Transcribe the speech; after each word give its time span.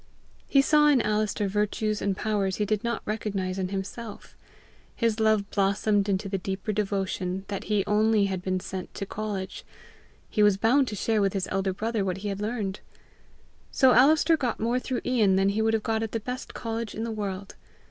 He 0.47 0.63
saw 0.63 0.87
in 0.87 0.99
Alister 0.99 1.47
virtues 1.47 2.01
and 2.01 2.17
powers 2.17 2.55
he 2.55 2.65
did 2.65 2.83
not 2.83 3.03
recognize 3.05 3.59
in 3.59 3.67
himself. 3.67 4.35
His 4.95 5.19
love 5.19 5.47
blossomed 5.51 6.09
into 6.09 6.27
the 6.27 6.39
deeper 6.39 6.73
devotion 6.73 7.45
that 7.49 7.65
he 7.65 7.85
only 7.85 8.25
had 8.25 8.41
been 8.41 8.59
sent 8.59 8.91
to 8.95 9.05
college: 9.05 9.63
he 10.27 10.41
was 10.41 10.57
bound 10.57 10.87
to 10.87 10.95
share 10.95 11.21
with 11.21 11.33
his 11.33 11.47
elder 11.51 11.71
brother 11.71 12.03
what 12.03 12.17
he 12.17 12.29
had 12.29 12.41
learned. 12.41 12.79
So 13.69 13.91
Alister 13.93 14.35
got 14.35 14.59
more 14.59 14.79
through 14.79 15.01
Ian 15.05 15.35
than 15.35 15.49
he 15.49 15.61
would 15.61 15.75
have 15.75 15.83
got 15.83 16.01
at 16.01 16.13
the 16.13 16.19
best 16.19 16.55
college 16.55 16.95
in 16.95 17.03
the 17.03 17.11
world. 17.11 17.53